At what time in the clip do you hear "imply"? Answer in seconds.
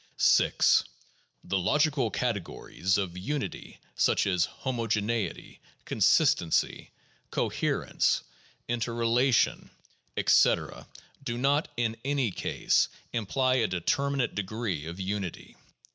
13.13-13.57